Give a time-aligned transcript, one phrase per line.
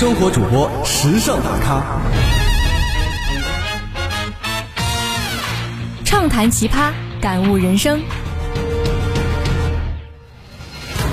[0.00, 2.00] 生活主播，时尚大咖，
[6.06, 6.90] 畅谈奇葩，
[7.20, 8.00] 感悟人生，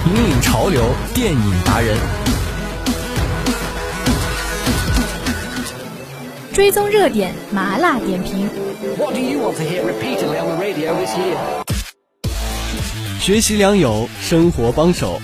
[0.06, 1.98] 引领潮流，电影达人，
[6.54, 8.50] 追踪热点，麻辣点评。
[13.20, 15.20] 学习良友，生活帮手。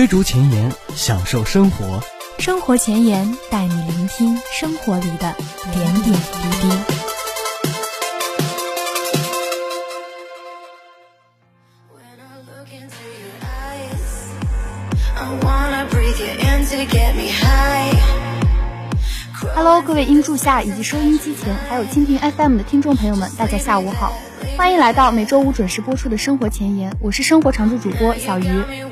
[0.00, 2.02] 追逐前沿，享受生活。
[2.38, 5.36] 生活前沿带你聆听生活里的
[5.74, 6.70] 点点滴滴。
[19.54, 24.14] Hello，各位音柱下以及收音机前，还有蜻蜓 FM 的听众朋友们，大家下午好。
[24.60, 28.44] 欢迎来到每周五准时播出的生活前沿，我是生活常驻主播小鱼。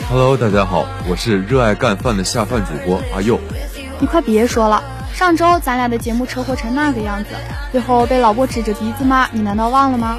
[0.09, 3.39] Hello，大家好，我是热爱干饭的下饭主播阿佑。
[4.01, 7.33] 你快别说了，上周咱俩的节目车祸成那个样子，
[7.71, 10.19] 最后被老婆指着鼻子骂，你难道忘了吗？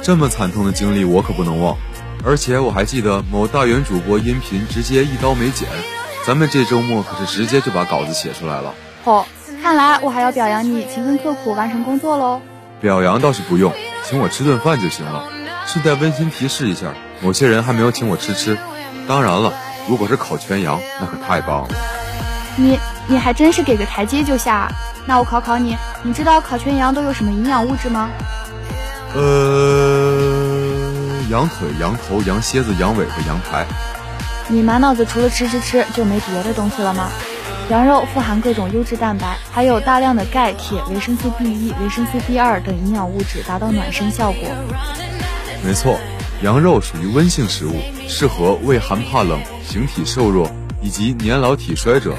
[0.00, 1.76] 这么惨痛的经历我可不能忘，
[2.24, 5.68] 而且我还记得某大元主播音频直接一刀没剪，
[6.26, 8.72] 咱们这周末可是直接就把稿子写出来了。
[9.04, 9.22] 嚯，
[9.62, 12.40] 看来我还要表扬你勤奋刻苦完成工作喽。
[12.80, 13.70] 表扬倒是不用。
[14.08, 15.24] 请我吃顿饭就行了。
[15.66, 18.56] 顺带温馨提示一下，某些人还没有请我吃吃。
[19.06, 19.52] 当然了，
[19.86, 21.74] 如果是烤全羊，那可太棒了。
[22.56, 24.72] 你你还真是给个台阶就下。
[25.04, 28.08] 那我考考你，你知道烤全羊都有什么营养物质吗？
[29.14, 30.16] 呃，
[31.28, 33.66] 羊腿、羊头、羊蝎子、羊尾和羊排。
[34.48, 37.10] 你满脑子除了吃吃吃就没别的东西了吗？
[37.70, 44.40] 羊肉富含各种优质蛋白，还有大量的钙、铁、维生素 B 一、维生素 B 二等营养物质，达到暖身效果。
[45.62, 45.98] 没错，
[46.42, 47.74] 羊肉属于温性食物，
[48.08, 52.14] 适合畏寒怕冷、形体瘦弱以及年老体衰者，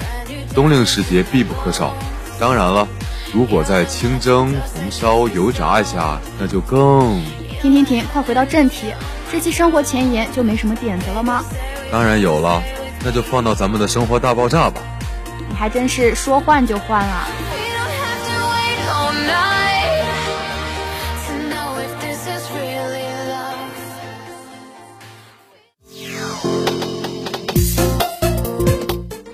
[0.54, 1.96] 冬令时节必不可少。
[2.40, 2.88] 当然了，
[3.34, 7.24] 如果再清蒸、红烧、油炸一下，那就更……
[7.60, 8.94] 停停停，快回到正题，
[9.32, 11.44] 这期生活前沿就没什么点子了吗？
[11.92, 12.62] 当然有了，
[13.04, 14.80] 那就放到咱们的生活大爆炸吧。
[15.60, 17.28] 你还真是说换就换啊！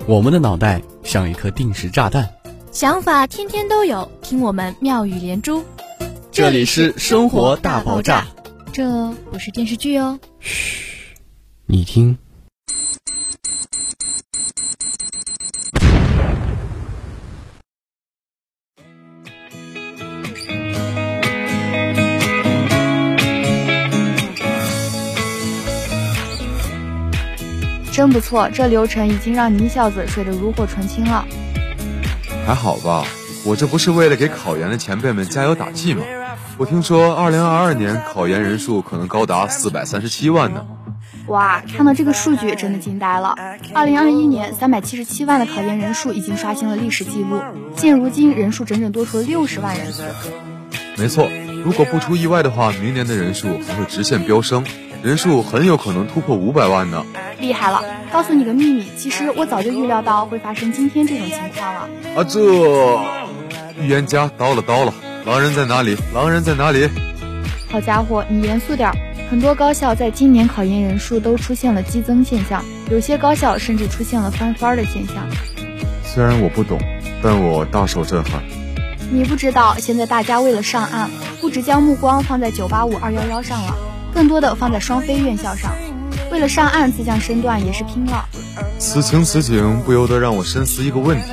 [0.08, 2.28] 我们的脑袋像一颗定时炸弹，
[2.72, 5.64] 想法天天都有，听我们妙语连珠。
[6.32, 8.26] 这里是生活大爆炸，
[8.72, 10.18] 这不是电视剧哦。
[10.40, 11.14] 嘘，
[11.66, 12.18] 你听。
[27.96, 31.24] 真不错，这流程已经让你小子睡得如火纯青了。
[32.46, 33.06] 还好吧，
[33.42, 36.02] 我这不是为了给考研的前辈们加油打气吗？
[36.58, 40.66] 我听说二零二二年考研人数可能高达四百三十七万呢。
[41.28, 43.34] 哇，看到这个数据真的惊呆了。
[43.72, 47.40] 二零二一年三百七十七万的考研人数已经刷新了历史记录，
[47.78, 50.04] 现如今人数整整多出了六十万人次。
[50.98, 51.30] 没错，
[51.64, 54.62] 如果不出意外的话，明年的人数还会直线飙升。
[55.02, 57.02] 人数很有可能突破五百万呢！
[57.38, 57.82] 厉害了！
[58.12, 61.88] 告诉你个秘密，其实我早就预料到会发生今天这种情况了。
[62.16, 64.94] 啊，这预言家到了到了！
[65.26, 65.96] 狼人在哪里？
[66.14, 66.88] 狼人在哪里？
[67.70, 68.90] 好家伙，你严肃点！
[69.28, 75.16] 很多高校在今年考研人数都出现了激增现象，有些高校甚至出现了翻番的现象。
[76.04, 76.78] 虽然我不懂，
[77.22, 78.42] 但我大受震撼。
[79.10, 81.10] 你不知道，现在大家为了上岸，
[81.40, 83.76] 不只将目光放在九八五、二幺幺上了。
[84.14, 85.72] 更多的放在双非院校上，
[86.36, 88.28] 为了上岸，自降身段也是拼了。
[88.78, 91.32] 此情此景，不由得让我深思一个问题：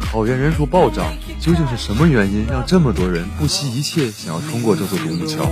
[0.00, 1.06] 考研人数暴涨，
[1.38, 5.44] 究竟是什么原因让这么多人不惜一切想要通过这座独木桥？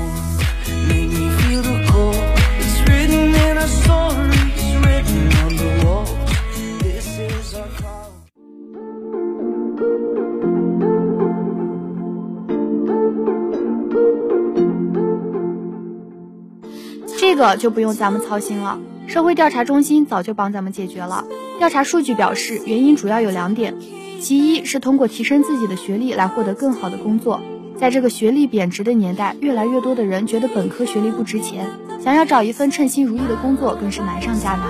[17.32, 21.25] 这个就不用咱们操心了，社会调查中心早就帮咱们解决了。
[21.58, 23.75] 调查数据表示，原因主要有两点：
[24.20, 27.40] 其一是通过提升自己的学历来获得更好的工作，
[27.79, 31.70] 在这个学历贬值的年代，越来越多的人觉得本科学历不值钱，
[32.05, 34.67] 想要找一份称心如意的工作更是难上加难。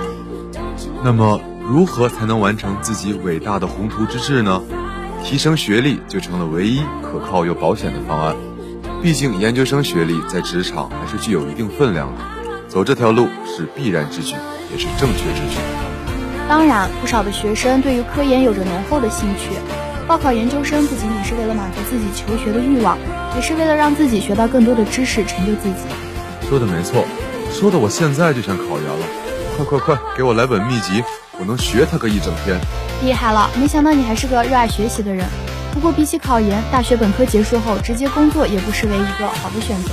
[1.03, 4.63] 那么，如何才能完成自己伟大的宏图之志呢？
[5.21, 8.33] 提升学历就成了唯一可靠又保险的方案。
[9.01, 12.21] 毕竟，研究生学历在职场还是具有一定分量的。
[12.73, 14.33] 走这条路是必然之举，
[14.71, 15.59] 也是正确之举。
[16.49, 19.51] 当然，不少的学生对于科研有着浓厚的兴趣。
[20.07, 22.97] 报考研究生不仅仅是为了满足自己求学的欲望，
[23.35, 25.85] 也是为了让自己学到更多的知识，成就自己。
[26.49, 27.05] 说的没错，
[27.51, 29.05] 说的我现在就想考研了。
[29.55, 31.03] 快快快，给我来本秘籍，
[31.37, 32.59] 我能学它个一整天。
[33.03, 35.23] 厉害了，没想到你还是个热爱学习的人。
[35.71, 39.91] 不过比起考研，大学本科结束后直接工作也不失为一个好的选择。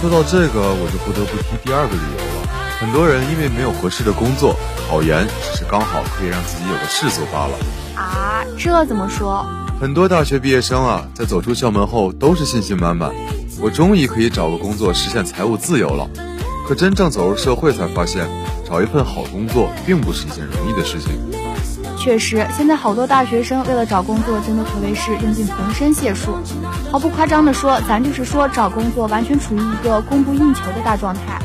[0.00, 2.48] 说到这个，我就不得不提第二个理由了。
[2.80, 4.56] 很多人因为没有合适的工作，
[4.88, 7.58] 考研只是刚好可以让自己有个事做罢了。
[7.94, 9.44] 啊，这怎么说？
[9.78, 13.12] 很多大学毕业生啊，在走出校门后都是信心满满，
[13.60, 16.08] 我终于可以找个工作实现财务自由了。
[16.66, 18.26] 可真正走入社会才发现，
[18.66, 21.12] 找一份好工作并不是一件容易的事情。
[22.00, 26.34] 确实，现在好多大学生为了找工作，真的可谓是用尽浑身解数。
[26.90, 31.38] 毫不夸张的说，咱就是说找工作完全处于一个供不应求的大状态。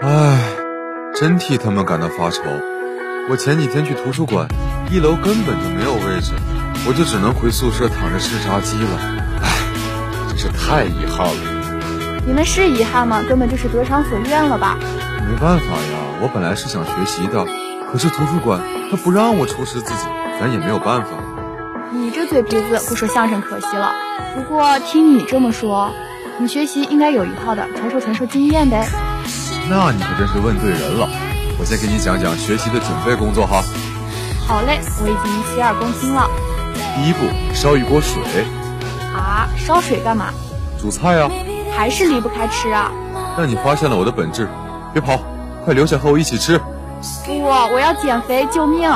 [0.00, 0.40] 唉，
[1.14, 2.42] 真替他们感到发愁。
[3.30, 4.48] 我前几天去图书馆，
[4.90, 6.32] 一楼根本就没有位置，
[6.86, 8.98] 我就只能回宿舍躺着吃炸鸡了。
[9.42, 9.50] 唉，
[10.30, 12.22] 真是太遗憾了。
[12.26, 13.22] 你们是遗憾吗？
[13.28, 14.78] 根本就是得偿所愿了吧？
[15.28, 17.44] 没办法呀，我本来是想学习的，
[17.92, 20.06] 可是图书馆他不让我出示自己，
[20.40, 21.10] 咱也没有办法。
[21.92, 23.92] 你这嘴皮子，不说相声可惜了。
[24.34, 25.92] 不过听你这么说，
[26.38, 28.88] 你学习应该有一套的，传授传授经验呗。
[29.68, 31.06] 那你可真是问对人了。
[31.60, 33.62] 我先给你讲讲学习的准备工作哈。
[34.46, 36.30] 好嘞，我已经洗耳恭听了。
[36.94, 37.18] 第一步，
[37.52, 38.22] 烧一锅水。
[39.12, 40.32] 啊，烧水干嘛？
[40.80, 41.28] 煮菜啊。
[41.76, 42.90] 还是离不开吃啊。
[43.36, 44.48] 那你发现了我的本质，
[44.92, 45.20] 别跑，
[45.64, 46.58] 快留下和我一起吃。
[47.26, 48.88] 不，我要减肥，救命！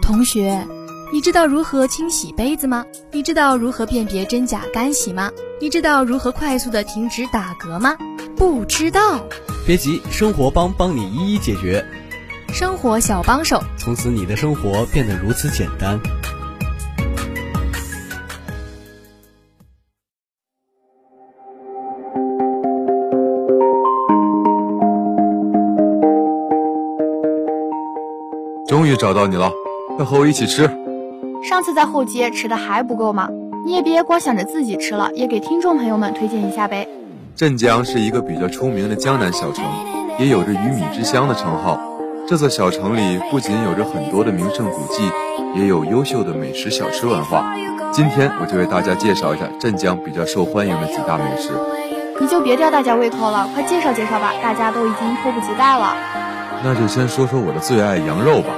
[0.00, 0.79] 同学。
[1.12, 2.86] 你知道如何清洗杯子吗？
[3.10, 5.28] 你知道如何辨别真假干洗吗？
[5.60, 7.96] 你知道如何快速的停止打嗝吗？
[8.36, 9.20] 不知道？
[9.66, 11.84] 别急，生活帮帮你一一解决。
[12.52, 16.00] 生活小帮手，从此你的生活变得如此简单。
[28.68, 29.52] 终于找到你了，
[29.96, 30.70] 快和我一起吃。
[31.42, 33.28] 上次在后街吃的还不够吗？
[33.64, 36.86] 你也别光想着自己吃了，也给听众朋友们推荐一下呗。
[37.34, 39.64] 镇江是一个比较出名的江南小城，
[40.18, 41.80] 也有着鱼米之乡的称号。
[42.28, 45.10] 这座小城里不仅有着很多的名胜古迹，
[45.54, 47.54] 也有优秀的美食小吃文化。
[47.90, 51.50] 今天我就为大家介绍一下镇江比较受欢迎的几大美食。
[52.20, 55.94] 你就别吊大家胃口了，快介绍介绍吧，大家都已经迫不及待了。
[56.62, 58.52] 那就先说说我的最爱羊肉吧。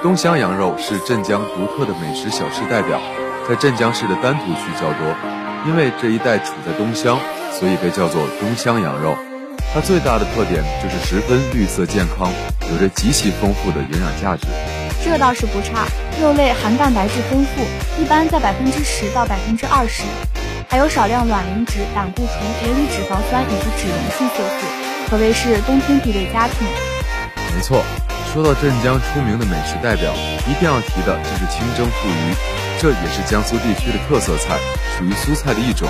[0.00, 3.00] 东乡羊肉是镇江独特的美食小吃代表，
[3.48, 5.14] 在镇江市的丹徒区较多。
[5.66, 7.18] 因为这一带处在东乡，
[7.52, 9.16] 所以被叫做东乡羊肉。
[9.74, 12.32] 它最大的特点就是十分绿色健康，
[12.70, 14.46] 有着极其丰富的营养价值。
[15.04, 15.84] 这倒是不差，
[16.22, 17.66] 肉类含蛋白质丰富，
[18.00, 20.04] 一般在百分之十到百分之二十，
[20.68, 26.68] 还有少量卵磷脂、胆固醇、元离脂肪酸以及脂溶性色素，可谓是冬天必备佳品。
[27.52, 27.82] 没错。
[28.32, 30.12] 说到镇江出名的美食代表，
[30.46, 32.34] 一定要提的就是清蒸富鱼，
[32.78, 34.58] 这也是江苏地区的特色菜，
[34.96, 35.88] 属于苏菜的一种。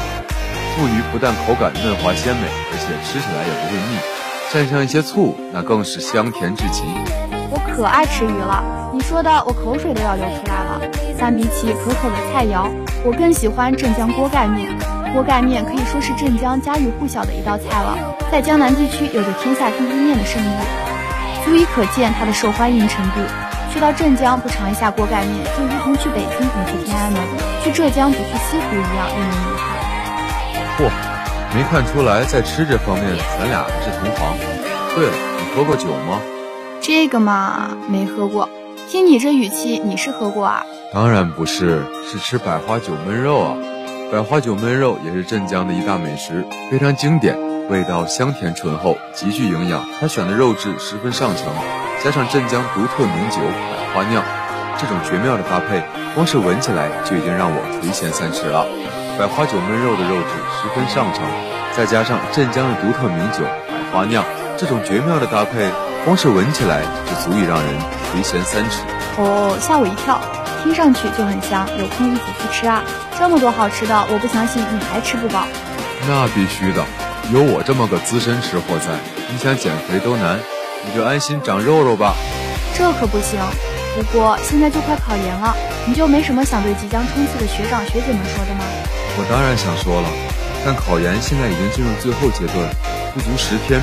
[0.77, 3.99] 富鱼不但口感嫩滑鲜美，而且吃起来也不会腻，
[4.53, 6.85] 蘸上一些醋，那更是香甜至极。
[7.51, 8.63] 我可爱吃鱼了，
[8.95, 10.81] 你说的我口水都要流出来了。
[11.19, 12.71] 但比起可口的菜肴，
[13.05, 14.71] 我更喜欢镇江锅盖面。
[15.13, 17.99] 锅盖面可以说是镇江家喻户晓的一道菜了，
[18.31, 20.88] 在江南地区有着天下第一面的盛誉。
[21.49, 23.23] 足以可见它的受欢迎程度。
[23.73, 27.23] 去到镇江不尝一下锅盖面，就如同去北京不去天安门，
[27.65, 30.91] 去浙江不去西湖一样，令人遗憾。
[30.91, 30.91] 嚯，
[31.57, 34.37] 没看出来，在吃这方面咱俩还是同行。
[34.95, 36.21] 对了，你喝过酒吗？
[36.83, 38.51] 这个嘛，没喝过。
[38.87, 40.67] 听你这语气，你是喝过啊？
[40.93, 43.57] 当然不是，是吃百花酒焖肉啊。
[44.13, 47.35] 百花酒焖肉也是镇江的一大美食，非常经典。
[47.69, 49.85] 味道香甜醇厚，极具营养。
[50.01, 51.47] 他选的肉质十分上乘，
[52.03, 53.37] 加上镇江独特名酒
[53.93, 54.25] 百花酿，
[54.79, 55.83] 这种绝妙的搭配，
[56.15, 58.67] 光是闻起来就已经让我垂涎三尺了。
[59.19, 61.23] 百花酒焖肉的肉质十分上乘，
[61.77, 63.45] 再加上镇江的独特名酒
[63.93, 64.25] 百花酿，
[64.57, 65.71] 这种绝妙的搭配，
[66.05, 67.69] 光是闻起来就足以让人
[68.11, 68.81] 垂涎三尺。
[69.19, 70.19] 哦，吓我一跳！
[70.63, 72.83] 听听上去就很香，有空一起去吃啊！
[73.19, 75.45] 这么多好吃的，我不相信你还吃不饱。
[76.07, 76.85] 那必须的，
[77.31, 78.99] 有我这么个资深吃货在，
[79.31, 80.41] 你想减肥都难，
[80.87, 82.15] 你就安心长肉肉吧。
[82.75, 83.39] 这可不行。
[83.95, 85.55] 不过现在就快考研了，
[85.87, 88.65] 你就没什么想对即将冲刺的学长学姐们说的吗？
[89.19, 90.09] 我当然想说了，
[90.65, 92.67] 但考研现在已经进入最后阶段，
[93.13, 93.83] 不足十天。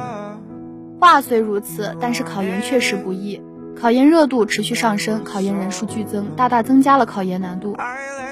[1.01, 3.41] 话虽如此，但是考研确实不易。
[3.75, 7.75] 考研热度持续上升，考研人数剧增，大大增加了考研难度，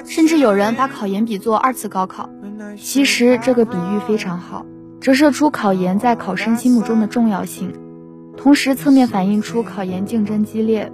[0.06, 2.30] 甚至有人把考研比作二次高考。
[2.78, 4.64] 其实这个比喻非常好，
[5.00, 7.72] 折射出考研在考生心目中的重要性，
[8.36, 10.92] 同时侧面反映出考研竞争激烈。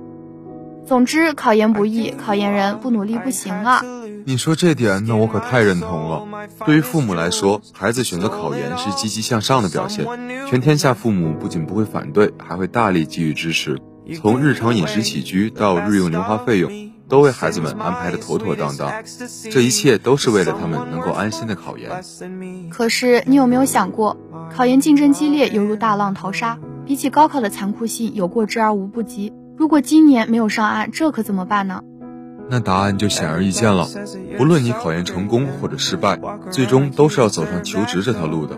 [0.87, 3.83] 总之，考研不易，考研人不努力不行啊！
[4.29, 6.49] 你说这点，那我可太认同了。
[6.67, 10.05] 对于父母来说，孩子选择考研是积极向上的表现，
[10.49, 13.79] 全天下父母不仅不会反对，还会大力给予支持。
[14.17, 18.93] 从日常饮食起居到日用零花费用，都为孩子们安排的妥妥当当。
[19.53, 21.89] 这一切都是为了他们能够安心的考研。
[22.69, 24.17] 可是你有没有想过，
[24.53, 29.33] 考研竞争激烈，犹如大浪淘沙，比起高考的残酷性，有过之而无不及。
[29.57, 31.85] 如果今年没有上岸，这可怎么办呢？
[32.49, 33.89] 那答案就显而易见了。
[34.39, 36.19] 不论你考研成功或者失败，
[36.51, 38.57] 最终都是要走上求职这条路的。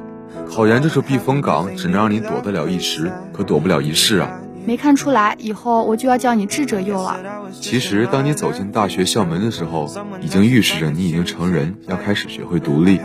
[0.50, 4.40] 考研这是避风港，只能让你躲得了一时，可躲不了一世啊。
[4.66, 7.16] 没看出来，以后我就要叫你智者佑了。
[7.52, 9.88] 其实，当你走进大学校门的时候，
[10.20, 12.98] 已经预示着你已经成人，要开始学会独立；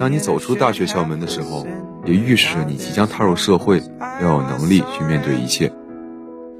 [0.00, 1.64] 当你走出大学校门的时候，
[2.04, 3.80] 也预示着你即将踏入社会，
[4.20, 5.72] 要有能力去面对一切。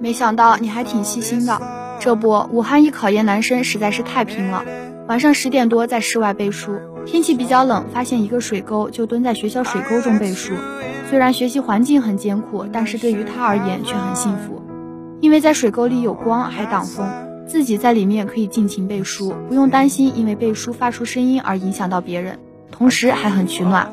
[0.00, 1.60] 没想到你还挺细心的。
[2.00, 4.64] 这不，武汉一考研男生实在是太拼了，
[5.08, 10.54] 晚上十点多在室外背书，天气比较冷，发现一个水沟，就蹲在学校水沟中背书。
[11.10, 14.62] 虽然学习环境很艰苦，但是对于他而言却很幸福，
[15.20, 17.08] 因为在水沟里有光还挡风，
[17.48, 22.38] 自己在里面可以尽情背书，不用担心因为背书发出声音而影响到别人，
[22.70, 23.92] 同时还很取暖。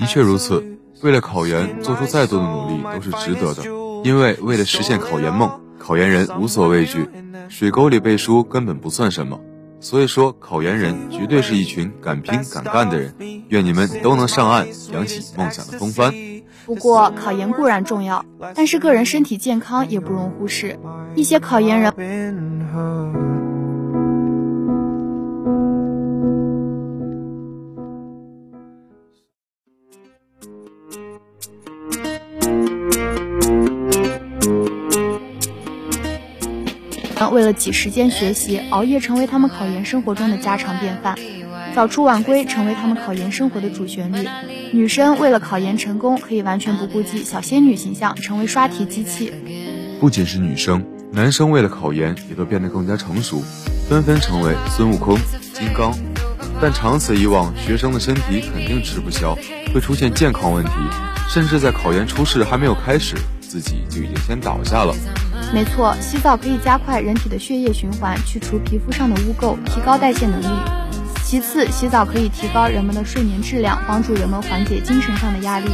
[0.00, 0.64] 的确如此，
[1.02, 3.62] 为了考研做出再多的努力都是值得的，
[4.04, 7.08] 因为为了实现考研梦，考研人无所畏惧，
[7.48, 9.40] 水沟里背书根本不算什么。
[9.80, 13.14] 所以说，考研人绝对是一群敢拼敢干的人，
[13.48, 16.12] 愿你们都能上岸，扬起梦想的风帆。
[16.66, 18.24] 不过，考研固然重要，
[18.54, 20.76] 但是个人身体健康也不容忽视。
[21.14, 21.92] 一些考研人
[37.48, 41.18] 了挤时间学习，熬夜成为他们考研生活中的家常便饭。
[41.74, 44.28] 早出晚归成为他们考研生活的主旋律。
[44.72, 49.32] 女生为了考研成功，可以完全不顾及小仙女形象，成为刷题机器。
[49.98, 53.42] 不仅是女生，男生为了考研也都变得更加成熟，
[53.88, 55.16] 纷纷成为孙悟空、
[55.54, 55.94] 金刚。
[56.60, 59.34] 但长此以往，学生的身体肯定吃不消，
[59.72, 60.72] 会出现健康问题，
[61.30, 64.94] 甚至在考研初试还没有开始，自己就已经先倒下了。
[65.52, 70.46] 没错，洗澡可以加快人体的血液循环，去除皮肤上的污垢，提高代谢能力。
[71.24, 75.70] 其次，洗澡可以提高人们的睡眠质量，帮助人们缓解精神上的压力。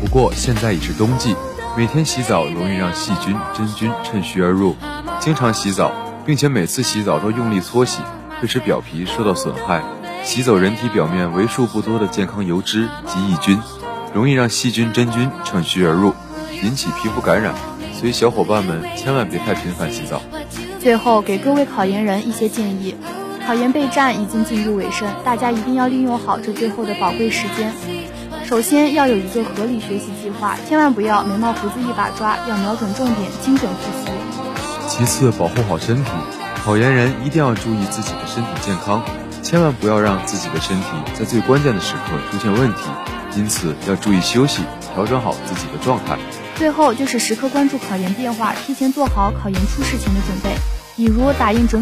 [0.00, 1.36] 不过现在已是冬季，
[1.76, 4.74] 每天洗澡容易让细菌、真菌趁虚而入。
[5.20, 5.92] 经常洗澡，
[6.24, 8.00] 并且每次洗澡都用力搓洗，
[8.40, 9.82] 会使表皮受到损害，
[10.24, 13.58] 洗走人体表面为数不多的健康油脂及抑菌，
[14.14, 16.14] 容易让细菌、真菌趁虚而入，
[16.62, 17.54] 引起皮肤感染。
[17.98, 20.22] 所以小伙伴们千万别太频繁洗澡。
[20.78, 22.94] 最后给各位考研人一些建议。
[23.44, 27.72] 考研备战已经进入尾声，大家一定要利用好这最后的宝贵时间。
[28.44, 34.12] 首先要有一个合理学习计划，千万不要眉毛胡子一把抓，要瞄准重点，精准复习。
[34.86, 36.10] 其次，保护好身体，
[36.62, 39.02] 考研人一定要注意自己的身体健康，
[39.42, 42.82] 千万不要让自己的身体在最关键的时刻出现问题。
[43.34, 44.62] 因此，要注意休息，
[44.94, 46.18] 调整好自己的状态。
[46.58, 50.50] 最后就是时刻关注考研变化提前做好考研初试前的准备
[50.96, 51.80] 比如打印准。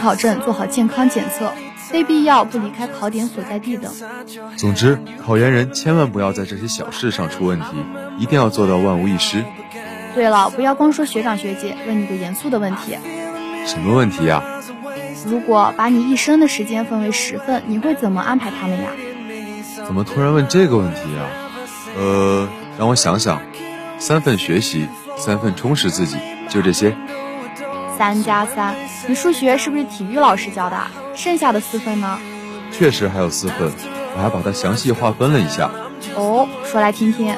[0.00, 1.52] 考证做好健康检测。
[1.90, 3.92] 非必要不离开考点所在地等。
[4.56, 7.66] 总之，考研人千万不要在这些小事上出问题，
[8.18, 9.44] 一定要做到万无一失。
[10.14, 12.96] 对了，不要光说学长学姐，问你个严肃的问题。
[13.66, 14.42] 什么问题呀？
[15.26, 18.90] 如果把你一生的时间分为十份，你会怎么安排他们呀？
[19.86, 21.26] 怎么突然问这个问题呀？
[21.96, 23.40] 呃，让我想想，
[23.98, 26.16] 三份学习，三份充实自己，
[26.48, 26.96] 就这些。
[27.98, 28.76] 三加三，
[29.08, 30.78] 你数学是不是体育老师教的？
[31.16, 32.16] 剩下的四分呢？
[32.70, 33.72] 确实还有四分，
[34.16, 35.68] 我还把它详细划分了一下。
[36.14, 37.34] 哦，说来听听。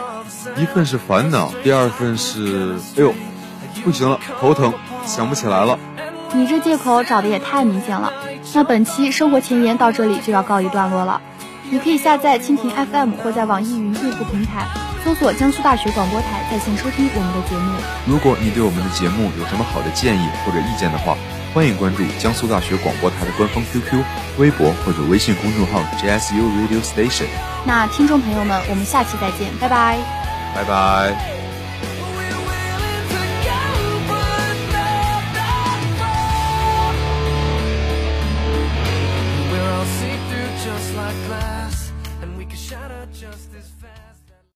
[0.56, 2.76] 一份是烦恼，第二份是……
[2.96, 3.14] 哎呦，
[3.82, 4.74] 不行了，头疼，
[5.06, 5.78] 想不起来了。
[6.34, 8.12] 你这借口找的也太明显了。
[8.52, 11.22] 那本期生活前沿到这里就要告一段落了。
[11.70, 14.66] 你可以下载蜻蜓 FM 或在网易云用户平台
[15.04, 17.72] 搜索江苏大学广播台在线收听我们的节目。
[18.06, 21.16] 如果你对我们的节目有什么好的建议或者意见的话，
[21.52, 24.04] 欢迎关注江苏大学广播台的官方 QQ、
[24.38, 27.26] 微博或者微信公众号 JSU Radio Station。
[27.64, 29.98] 那听众朋友们，我们下期再见，拜拜。
[30.54, 31.39] 拜拜。